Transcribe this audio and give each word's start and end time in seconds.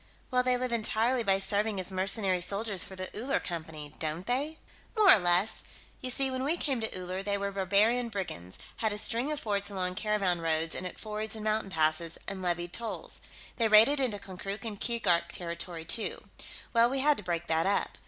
"Well, 0.31 0.41
they 0.41 0.57
live 0.57 0.71
entirely 0.71 1.21
by 1.21 1.37
serving 1.37 1.79
as 1.79 1.91
mercenary 1.91 2.41
soldiers 2.41 2.83
for 2.83 2.95
the 2.95 3.15
Uller 3.15 3.39
Company, 3.39 3.93
don't 3.99 4.25
they?" 4.25 4.57
"More 4.97 5.13
or 5.13 5.19
less. 5.19 5.63
You 6.01 6.09
see, 6.09 6.31
when 6.31 6.43
we 6.43 6.57
came 6.57 6.81
to 6.81 6.91
Uller, 6.99 7.21
they 7.21 7.37
were 7.37 7.51
barbarian 7.51 8.09
brigands; 8.09 8.57
had 8.77 8.91
a 8.93 8.97
string 8.97 9.31
of 9.31 9.39
forts 9.39 9.69
along 9.69 9.93
caravan 9.93 10.41
roads 10.41 10.73
and 10.73 10.87
at 10.87 10.97
fords 10.97 11.35
and 11.35 11.43
mountain 11.43 11.69
passes, 11.69 12.17
and 12.27 12.41
levied 12.41 12.73
tolls. 12.73 13.21
They 13.57 13.67
raided 13.67 13.99
into 13.99 14.17
Konkrook 14.17 14.65
and 14.65 14.79
Keegark 14.81 15.31
territory, 15.33 15.85
too. 15.85 16.23
Well, 16.73 16.89
we 16.89 17.01
had 17.01 17.17
to 17.17 17.23
break 17.23 17.45
that 17.45 17.67
up. 17.67 17.99